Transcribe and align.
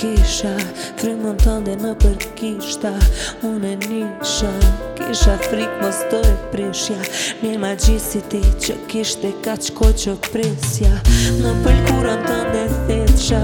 kisha 0.00 0.52
Frimën 1.00 1.38
tënde 1.40 1.74
në 1.80 1.94
përkishta 2.02 2.92
Unë 3.48 3.70
e 3.72 3.76
nisha 3.88 4.50
Kisha 4.98 5.36
frik 5.44 5.72
mos 5.82 6.02
të 6.10 6.20
e 6.28 6.32
prishja 6.52 6.98
Një 7.42 7.52
ma 7.62 7.72
ti 7.84 7.96
që 7.96 8.78
kishte 8.90 9.30
ka 9.44 9.54
qko 9.68 9.90
që 10.02 10.16
prisja 10.28 10.92
Në 11.42 11.54
përkurën 11.64 12.24
tënde 12.28 12.64
thetësha 12.88 13.42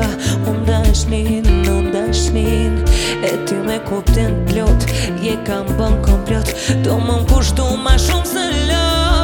Unë 0.52 0.64
dashnin, 0.68 1.50
në 1.68 1.78
dashnin 1.94 2.76
E 3.22 3.32
ty 3.48 3.58
me 3.68 3.78
kuptin 3.88 4.36
plot 4.50 4.88
Je 5.24 5.36
kam 5.48 5.66
bën 5.78 6.00
kompjot 6.06 6.54
Do 6.86 6.98
më 7.00 7.20
më 7.20 7.28
kushtu 7.32 7.70
ma 7.84 7.96
shumë 8.06 8.32
së 8.34 8.46
lot 8.68 9.21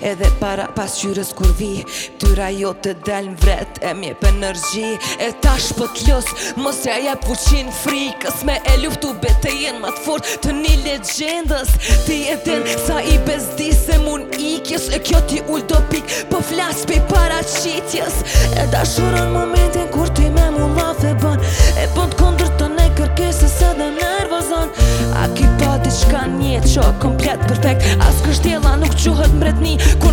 Edhe 0.00 0.30
para 0.40 0.68
pas 0.68 1.02
kur 1.36 1.48
vi 1.58 1.84
Tyra 2.18 2.48
jo 2.50 2.72
të 2.82 2.94
del 3.06 3.26
në 3.32 3.36
vret 3.42 3.80
E 3.84 3.92
mje 3.94 4.14
për 4.22 4.32
nërgji 4.40 4.92
E 5.20 5.28
tash 5.44 5.70
për 5.76 5.82
po 5.82 5.88
t'los 5.98 6.30
Mos 6.56 6.80
ja 6.86 6.96
jep 7.04 7.26
frikës 7.82 8.42
Me 8.48 8.56
e 8.72 8.76
luftu 8.84 9.12
be 9.22 9.28
të 9.42 9.52
jenë 9.62 9.80
matë 9.84 10.02
fort 10.06 10.24
Të 10.44 10.52
një 10.62 10.74
legendës 10.86 11.70
Ti 12.06 12.16
e 12.32 12.36
din 12.46 12.64
sa 12.86 13.00
i 13.02 13.18
bezdi 13.26 13.72
se 13.76 13.98
mun 14.04 14.22
ikjes 14.38 14.88
E 14.92 14.98
kjo 15.04 15.20
ti 15.30 15.42
ull 15.48 15.66
do 15.68 15.78
pik 15.90 16.04
Po 16.30 16.40
flas 16.40 16.86
për 16.86 17.02
para 17.12 17.42
qitjes 17.42 18.22
E 18.62 18.68
dashurën 18.72 19.28
më 19.34 19.44
mirë 19.50 19.61
bezobratný, 29.42 29.78
kur 29.98 30.11